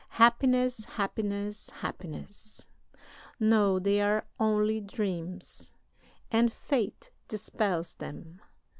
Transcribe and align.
Happiness! 0.17 0.83
Happiness! 0.95 1.69
Happiness!... 1.81 2.67
No, 3.39 3.77
they 3.77 4.01
are 4.01 4.25
only 4.39 4.81
dreams, 4.81 5.73
and 6.31 6.51
Fate 6.51 7.11
dispels 7.27 7.93
them. 7.93 8.41